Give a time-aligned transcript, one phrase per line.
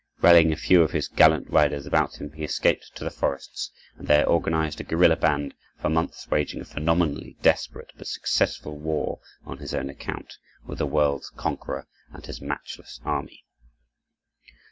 [0.19, 4.07] Rallying a few of his gallant riders about him, he escaped to the forests, and
[4.07, 9.59] there organized a guerrilla band, for months waging a phenomenally desperate but successful war on
[9.59, 13.45] his own account with the world's conqueror and his matchless army.